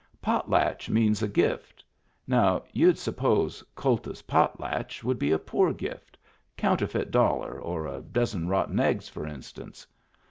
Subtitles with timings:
[0.19, 1.83] Potlatch means a gift.
[2.25, 6.17] Now you'd suppose kultus potlatch would be a poor gift—
[6.57, 9.85] counterfeit dollar or a dozen rotten eggs, for instance.